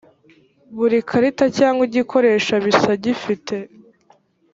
buri 0.77 0.97
karita 1.09 1.45
cyangwa 1.57 1.81
igikoresho 1.89 2.53
bisa 2.65 2.91
gifite 3.03 3.55